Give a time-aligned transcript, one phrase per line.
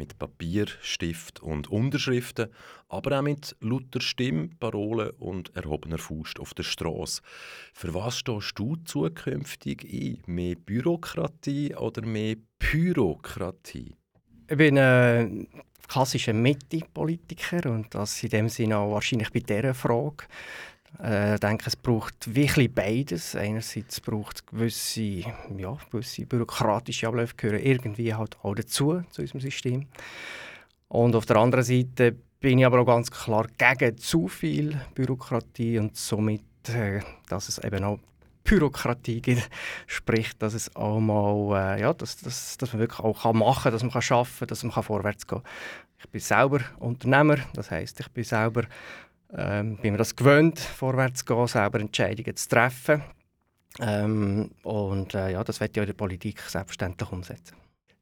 [0.00, 2.48] Mit Papier, Stift und Unterschriften,
[2.88, 7.20] aber auch mit lauter Stimme, Parolen und erhobener Faust auf der Straße.
[7.74, 10.22] Für was stehst du zukünftig ein?
[10.24, 13.94] Mehr Bürokratie oder mehr Pyrokratie?
[14.48, 15.48] Ich bin ein
[15.86, 20.24] klassischer Mitte-Politiker und das in dem Sinne auch wahrscheinlich bei dieser Frage.
[21.02, 23.36] Äh, ich denke, es braucht wirklich beides.
[23.36, 25.24] Einerseits braucht es gewisse,
[25.56, 29.86] ja, gewisse bürokratische Abläufe, gehören irgendwie halt auch dazu, zu unserem System.
[30.88, 35.78] Und auf der anderen Seite bin ich aber auch ganz klar gegen zu viel Bürokratie
[35.78, 37.98] und somit, äh, dass es eben auch
[38.44, 39.48] Bürokratie gibt,
[39.86, 43.64] sprich, dass es auch mal, äh, ja, dass, dass, dass man wirklich auch kann machen
[43.64, 45.52] kann, dass man kann arbeiten kann, dass man kann vorwärts gehen kann.
[45.98, 48.64] Ich bin selber Unternehmer, das heißt, ich bin selber
[49.36, 53.02] ähm, bin mir das gewöhnt, vorwärts zu gehen, selber Entscheidungen zu treffen.
[53.78, 57.56] Ähm, und äh, ja, das wird ja in der Politik selbstverständlich umsetzen.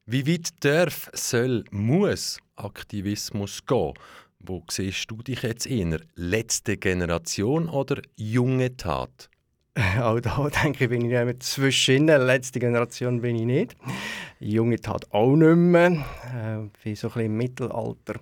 [0.07, 3.93] Wie weit darf, soll, muss Aktivismus gehen?
[4.41, 6.01] Wo siehst du dich jetzt eher?
[6.15, 9.29] Letzte Generation oder junge Tat?
[10.01, 12.07] Auch da denke ich, bin ich immer zwischen.
[12.07, 13.77] Letzte Generation bin ich nicht.
[14.41, 16.05] Junge Tat auch nicht mehr.
[16.35, 18.15] Äh, bin so ein bisschen im Mittelalter.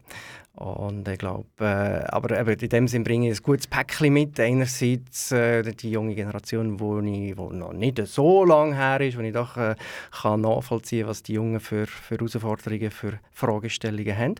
[0.56, 4.40] Und ich glaube, äh, aber eben in dem Sinn bringe ich ein gutes Päckchen mit.
[4.40, 9.20] Einerseits äh, die junge Generation, wo, ich, wo noch nicht so lange her ist, wo
[9.20, 9.74] ich doch äh,
[10.22, 14.34] kann nachvollziehen was die Jungen für, für Herausforderungen, für Fragestellungen haben.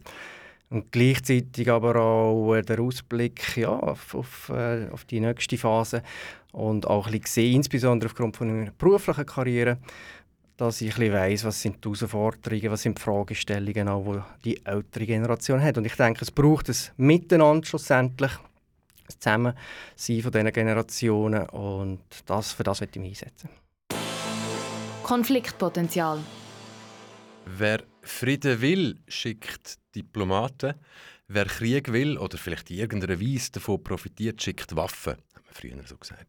[0.71, 6.03] Und gleichzeitig aber auch äh, der Ausblick ja, auf, auf, äh, auf die nächste Phase
[6.53, 9.77] und auch ein bisschen gesehen, insbesondere aufgrund von meiner beruflichen Karriere,
[10.57, 14.67] dass ich ein weiss, was sind die Herausforderungen, was sind die Fragestellungen, auch, die die
[14.67, 15.77] ältere Generation hat.
[15.77, 22.53] Und ich denke, es braucht ein Miteinander schlussendlich, ein Zusammensein von diesen Generationen und das,
[22.53, 23.51] für das möchte ich mich einsetzen.
[25.03, 26.19] Konfliktpotenzial.
[27.45, 30.75] Wer Frieden will, schickt Diplomaten.
[31.29, 35.17] Wer Krieg will oder vielleicht in irgendeiner Weise davon profitiert, schickt Waffen
[35.57, 36.27] früher so gesagt.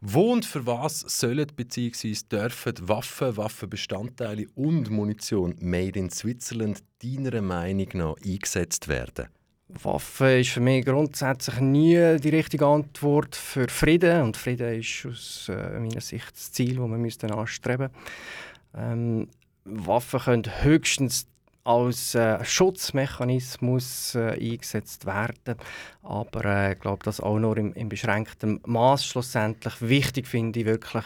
[0.00, 2.16] Wo und für was sollen bzw.
[2.30, 9.28] dürfen Waffen, Waffenbestandteile und Munition made in Switzerland deiner Meinung nach eingesetzt werden?
[9.68, 14.22] Waffen ist für mich grundsätzlich nie die richtige Antwort für Frieden.
[14.22, 18.74] Und Frieden ist aus äh, meiner Sicht das Ziel, das wir anstreben müssen.
[18.74, 19.28] Ähm,
[19.64, 21.26] Waffen können höchstens
[21.64, 25.56] als äh, Schutzmechanismus äh, eingesetzt werden.
[26.02, 29.80] Aber äh, ich glaube, das auch nur im, im beschränkten Maß schlussendlich.
[29.80, 31.04] Wichtig finde ich wirklich,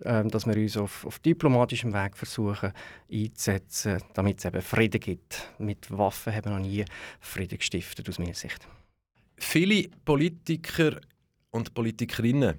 [0.00, 2.72] äh, dass wir uns auf, auf diplomatischem Weg versuchen
[3.10, 5.48] einzusetzen, damit es eben Frieden gibt.
[5.58, 6.84] Mit Waffen haben wir noch nie
[7.20, 8.66] Frieden gestiftet, aus meiner Sicht.
[9.36, 11.00] Viele Politiker
[11.50, 12.58] und Politikerinnen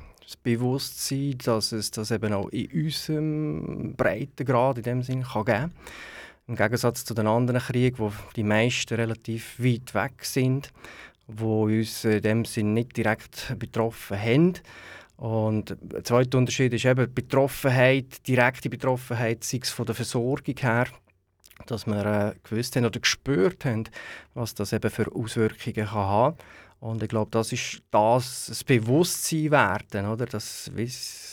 [0.23, 5.71] das Bewusstsein, dass es das eben auch in unserem Breitengrad in dem Sinn kann geben
[6.47, 10.71] Im Gegensatz zu den anderen Kriegen, wo die meisten relativ weit weg sind,
[11.27, 14.53] wo uns in dem Sinn nicht direkt betroffen haben.
[15.17, 20.55] Und der zweite Unterschied ist eben die Betroffenheit, direkte Betroffenheit, sei es von der Versorgung
[20.57, 20.87] her,
[21.67, 23.83] dass wir äh, gewusst haben oder gespürt haben,
[24.33, 26.37] was das eben für Auswirkungen kann haben
[26.81, 30.25] und ich glaube, das ist das, das Bewusstsein werden, oder?
[30.25, 30.85] Das, wie,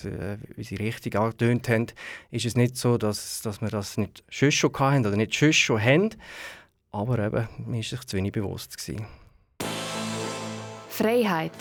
[0.07, 1.87] äh, wie Sie richtig angetönt haben,
[2.31, 5.55] ist es nicht so, dass, dass wir das nicht schon schon hatten oder nicht schon
[5.55, 6.11] schon haben,
[6.93, 8.77] aber eben, mir war sich zu wenig bewusst.
[8.77, 9.07] Gewesen.
[10.91, 11.53] Freiheit.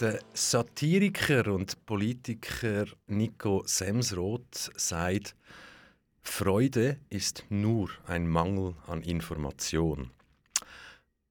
[0.00, 5.36] Der Satiriker und Politiker Nico Semsroth sagt,
[6.20, 10.10] Freude ist nur ein Mangel an Information.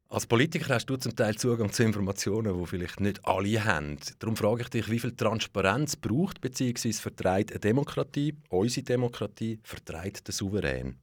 [0.08, 3.98] Als Politiker hast du zum Teil Zugang zu Informationen, die vielleicht nicht alle haben.
[4.20, 6.94] Darum frage ich dich, wie viel Transparenz braucht bzw.
[6.94, 11.00] vertreibt eine Demokratie, unsere Demokratie, vertreibt der Souverän?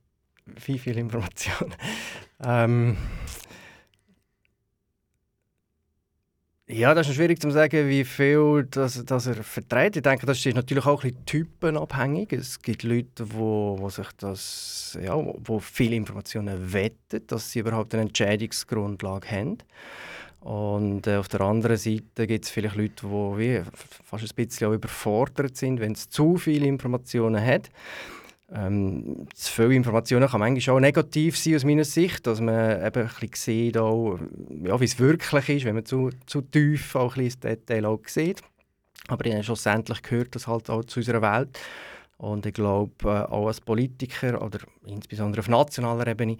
[0.47, 1.75] Wie viel Information?
[2.45, 2.97] ähm,
[6.69, 9.97] Ja, das ist schwierig zu sagen, wie viel das, das er vertreibt.
[9.97, 12.33] Ich denke, das ist natürlich auch ein typenabhängig.
[12.33, 17.95] Es gibt Leute, wo, wo sich das, ja, wo, viele Informationen wetten, dass sie überhaupt
[17.95, 19.59] eine Entscheidungsgrundlage haben.
[20.39, 23.63] Und äh, auf der anderen Seite gibt es vielleicht Leute, die wie,
[24.05, 27.71] fast ein bisschen überfordert sind, wenn es zu viele Informationen hat.
[28.55, 33.03] Ähm, zu viele Informationen kann manchmal auch negativ sein aus meiner Sicht, dass man eben
[33.03, 34.19] ein bisschen sieht, auch,
[34.63, 37.87] ja, wie es wirklich ist, wenn man zu, zu tief auch ein bisschen das Detail
[37.87, 38.43] auch sieht.
[39.09, 41.59] Aber schlussendlich gehört das halt auch zu unserer Welt.
[42.19, 46.37] Und ich glaube, äh, auch als Politiker oder insbesondere auf nationaler Ebene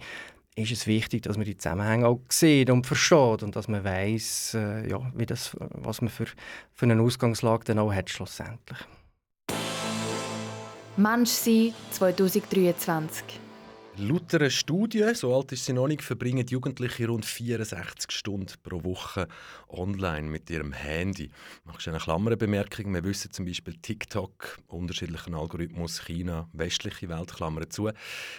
[0.55, 4.53] ist es wichtig, dass man die Zusammenhänge auch sieht und versteht und dass man weiß,
[4.53, 6.27] äh, ja, wie das, was man für,
[6.73, 8.77] für eine Ausgangslage dann auch hat schlussendlich.
[10.95, 13.23] Mensch sein 2023.
[13.97, 18.83] Laut einer Studie, so alt ist sie noch nicht, verbringen Jugendliche rund 64 Stunden pro
[18.83, 19.27] Woche
[19.69, 21.31] online mit ihrem Handy.
[21.65, 22.93] Machst du eine Klammerbemerkung?
[22.93, 27.89] Wir wissen zum Beispiel TikTok, unterschiedlichen Algorithmus, China, westliche Welt, Klammern zu.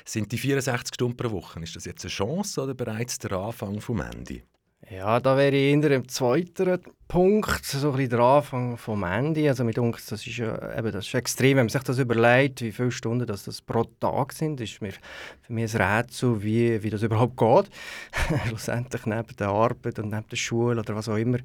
[0.04, 3.80] Sind die 64 Stunden pro Woche, ist das jetzt eine Chance oder bereits der Anfang
[3.80, 4.42] vom Ende?
[4.90, 6.78] Ja, da wäre ich eher im zweiten
[7.08, 9.48] Punkt, so ein bisschen der Anfang vom Ende.
[9.48, 12.60] Also mit uns, das ist ja eben, das ist extrem, wenn man sich das überlegt,
[12.60, 14.92] wie viele Stunden das, das pro Tag sind, ist mir
[15.40, 17.70] für mich ein Rätsel, wie, wie das überhaupt geht.
[18.48, 21.38] Schlussendlich neben der Arbeit und neben der Schule oder was auch immer,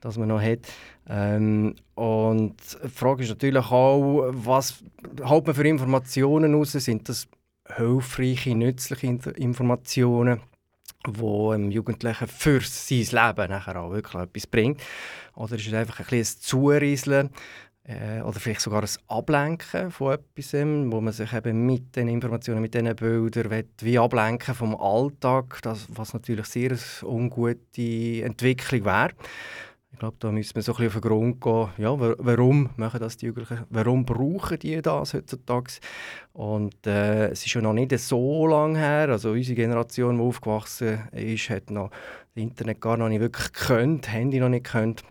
[0.00, 0.60] das man noch hat.
[1.08, 4.82] Ähm, und die Frage ist natürlich auch, was
[5.22, 6.72] hält man für Informationen raus?
[6.72, 7.28] Sind das
[7.76, 10.40] hilfreiche, nützliche Informationen?
[11.06, 14.80] Wo einem Jugendlichen für sein Leben nachher auch wirklich etwas bringt.
[15.34, 17.30] Oder ist es einfach ein bisschen ein Zurieseln
[17.84, 22.60] äh, oder vielleicht sogar ein Ablenken von etwas, wo man sich eben mit den Informationen,
[22.60, 29.10] mit diesen Bildern wie ablenken vom Alltag, das, was natürlich sehr eine ungute Entwicklung wäre.
[29.92, 33.00] Ich glaube, da müssen wir so ein bisschen auf den Grund gehen, ja, warum machen
[33.00, 35.74] das die Jugendlichen, warum brauchen die das heutzutage?
[36.32, 41.08] Und äh, es ist ja noch nicht so lange her, also unsere Generation, die aufgewachsen
[41.12, 45.02] ist, hat noch das Internet gar noch nicht wirklich gekannt, Handy noch nicht gekannt.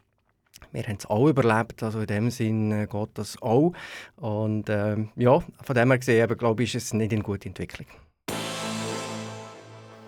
[0.72, 3.74] Wir haben es auch überlebt, also in dem Sinn äh, geht das auch.
[4.16, 7.88] Und äh, ja, von dem her gesehen, glaube ich, ist es nicht eine gute Entwicklung.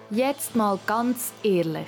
[0.10, 1.88] Jetzt mal ganz ehrlich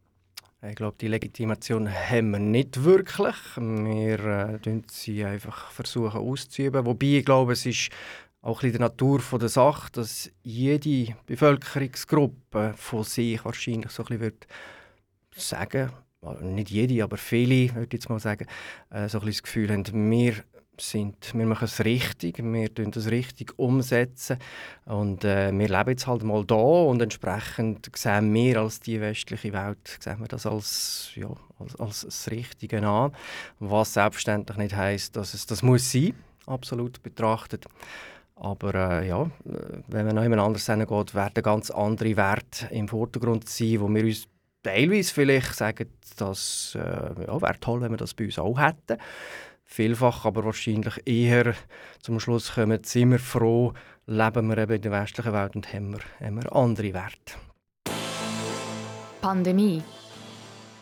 [0.63, 3.35] Ich glaube, die Legitimation haben wir nicht wirklich.
[3.57, 6.85] Wir äh, sie einfach versuchen auszuüben.
[6.85, 7.89] Wobei ich glaube, es ist
[8.43, 14.21] auch in der Natur der Sache, dass jede Bevölkerungsgruppe von sich wahrscheinlich so ein bisschen
[14.21, 14.47] wird
[15.35, 15.91] sagen,
[16.41, 18.45] nicht jede, aber viele, würde ich jetzt mal sagen,
[18.91, 20.35] äh, so ein bisschen das Gefühl haben, wir
[20.81, 21.33] sind.
[21.33, 24.37] Wir machen es richtig, wir tun das richtig umsetzen
[24.85, 29.53] und äh, wir leben jetzt halt mal da und entsprechend sehen wir als die westliche
[29.53, 33.11] Welt sehen wir das als, ja, als, als das Richtige an,
[33.59, 36.13] was selbstverständlich nicht heißt, dass es das muss sein,
[36.45, 37.65] absolut betrachtet.
[38.35, 39.29] Aber äh, ja,
[39.87, 44.03] wenn man noch jemand anders hingeht, werden ganz andere Werte im Vordergrund sein, wo wir
[44.03, 44.27] uns
[44.63, 46.79] teilweise vielleicht sagen, dass äh,
[47.27, 48.97] ja, wäre toll, wenn wir das bei uns auch hätten
[49.71, 51.55] vielfach aber wahrscheinlich eher
[52.01, 53.73] zum Schluss kommen, sind wir froh,
[54.05, 57.35] leben wir eben in der westlichen Welt und haben wir, haben wir andere Werte.
[59.21, 59.81] Pandemie.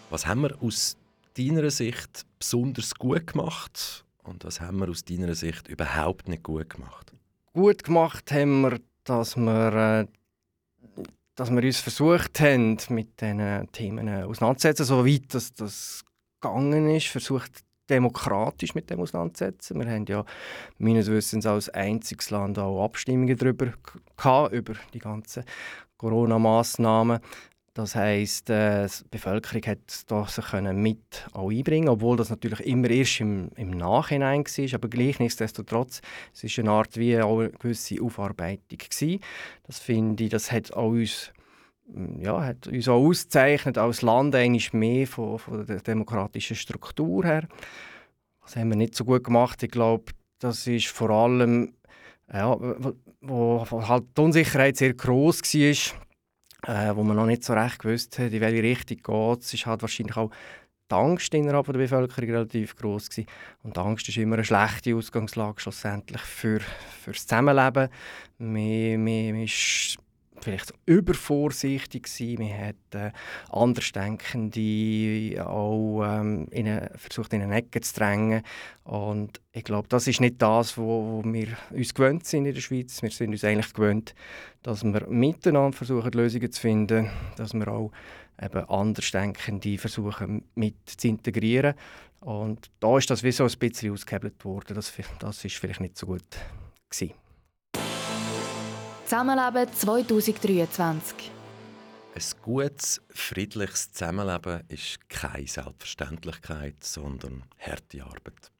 [0.09, 0.97] Was haben wir aus
[1.37, 6.71] deiner Sicht besonders gut gemacht und was haben wir aus deiner Sicht überhaupt nicht gut
[6.71, 7.13] gemacht?
[7.53, 11.03] Gut gemacht haben wir, dass wir, äh,
[11.35, 16.03] dass wir uns versucht haben, mit diesen Themen auseinanderzusetzen, soweit das, das
[16.41, 19.79] gegangen ist, versucht demokratisch mit dem auseinanderzusetzen.
[19.79, 20.25] Wir haben ja
[20.77, 23.73] meines Wissens als einziges Land auch Abstimmungen darüber
[24.17, 25.43] gehabt, über die ganzen
[25.97, 27.19] Corona-Massnahmen.
[27.73, 32.89] Das heisst, äh, die Bevölkerung hat das sich mit auch einbringen obwohl das natürlich immer
[32.89, 34.75] erst im, im Nachhinein war.
[34.75, 36.01] Aber gleich nichtsdestotrotz,
[36.33, 39.21] es ist eine Art wie auch eine gewisse Aufarbeitung gewesen.
[39.65, 41.31] Das finde ich, das hat auch uns
[42.19, 47.47] ja, hat uns auch ausgezeichnet als Land eigentlich mehr von, von der demokratischen Struktur her.
[48.43, 49.61] Das haben wir nicht so gut gemacht.
[49.63, 51.73] Ich glaube, das ist vor allem,
[52.31, 52.57] ja,
[53.21, 55.99] wo, wo halt die Unsicherheit sehr groß war
[56.67, 59.65] äh, wo man noch nicht so recht gewusst hat, in welche Richtung geht es, ist
[59.65, 60.31] halt wahrscheinlich auch
[60.91, 63.27] die Angst innerhalb der Bevölkerung relativ groß gewesen.
[63.63, 67.89] Und die Angst ist immer eine schlechte Ausgangslage schlussendlich für, für das Zusammenleben.
[68.39, 69.97] Man, man, man ist
[70.41, 72.43] vielleicht übervorsichtig gewesen.
[72.43, 73.11] Man hat äh,
[73.49, 78.43] Andersdenkende auch ähm, in eine, versucht, in eine Ecke zu drängen.
[78.83, 82.61] Und ich glaube, das ist nicht das, wo, wo, wir uns gewöhnt sind in der
[82.61, 83.01] Schweiz.
[83.01, 84.15] Wir sind uns eigentlich gewöhnt,
[84.63, 87.91] dass wir miteinander versuchen, Lösungen zu finden, dass wir auch
[88.41, 91.75] eben Andersdenkende versuchen mit zu integrieren.
[92.21, 94.75] Und da ist das wie so ein bisschen ausgehebelt worden.
[94.75, 96.23] Das, das ist vielleicht nicht so gut
[96.89, 97.13] gewesen.
[99.09, 101.31] Zusammenleben 2023.
[102.13, 108.51] Ein gutes, friedliches Zusammenleben ist keine Selbstverständlichkeit, sondern harte Arbeit.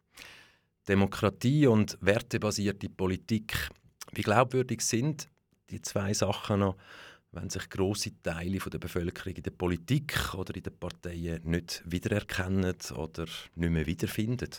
[0.88, 3.70] Demokratie und wertebasierte Politik.
[4.12, 5.30] Wie glaubwürdig sind
[5.70, 6.78] die zwei Sachen noch,
[7.32, 12.76] wenn sich große Teile der Bevölkerung in der Politik oder in den Parteien nicht wiedererkennen
[12.96, 14.50] oder nicht mehr wiederfinden?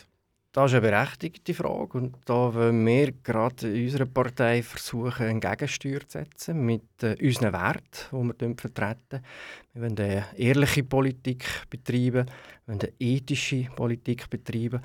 [0.53, 5.39] Das ist eine berechtigte Frage und da wollen wir gerade in unserer Partei versuchen, einen
[5.39, 9.23] Gegensteuer zu setzen mit äh, unseren Werten, die wir vertreten.
[9.71, 14.81] Wir wollen eine ehrliche Politik betreiben, wir wollen eine ethische Politik betreiben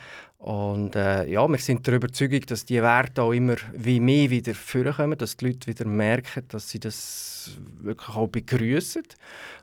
[0.47, 4.55] und äh, ja, wir sind der Überzeugung, dass diese Werte auch immer wie mehr wieder
[4.55, 9.03] vorkommen, dass die Leute wieder merken, dass sie das wirklich auch begrüßen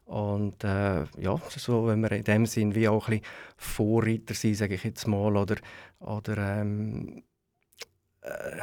[0.04, 4.56] und äh, ja, so, wenn wir in dem Sinn wie auch ein bisschen Vorreiter sind,
[4.58, 5.56] sage ich jetzt mal, oder,
[6.00, 7.24] oder ähm,
[8.20, 8.60] äh,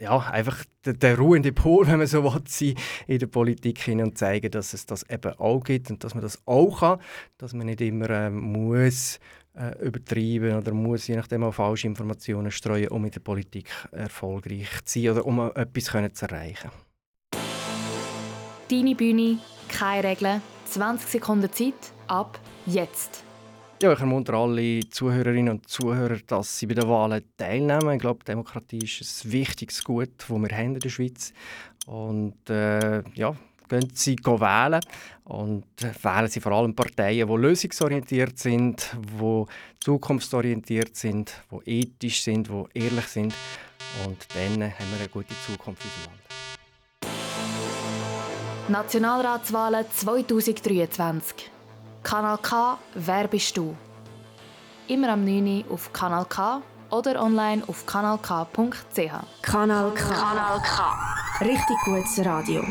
[0.00, 2.74] ja, einfach der, der, ruhende Pol, wenn man so will, sein
[3.06, 6.22] in der Politik hin und zeigen, dass es das eben auch gibt und dass man
[6.22, 6.98] das auch kann,
[7.38, 9.20] dass man nicht immer äh, muss
[9.54, 14.68] äh, übertreiben oder muss je nachdem auch falsche Informationen streuen, um in der Politik erfolgreich
[14.84, 16.70] zu sein oder um etwas können zu erreichen.
[18.70, 21.74] Deine Bühne, keine Regeln, 20 Sekunden Zeit,
[22.06, 23.24] ab jetzt.
[23.82, 27.94] Ja, ich ermuntere alle Zuhörerinnen und Zuhörer, dass sie bei den Wahlen teilnehmen.
[27.94, 31.34] Ich glaube, Demokratie ist ein wichtiges Gut, das wir haben in der Schweiz.
[31.86, 33.36] Und äh, ja,
[33.68, 34.80] gehen Sie wählen
[35.24, 35.64] und
[36.02, 39.44] wählen Sie vor allem Parteien, die lösungsorientiert sind, die
[39.80, 43.34] zukunftsorientiert sind, die ethisch sind, die ehrlich sind.
[44.06, 46.24] Und dann haben wir eine gute Zukunft in unserem Land.
[48.68, 51.50] Nationalratswahlen 2023.
[52.02, 53.76] Kanal K, wer bist du?
[54.88, 55.64] Immer am 9.
[55.70, 59.12] auf Kanal K oder online auf kanalk.ch.
[59.42, 60.14] Kanal K.
[60.14, 61.14] Kanal K.
[61.40, 62.62] Richtig gutes Radio.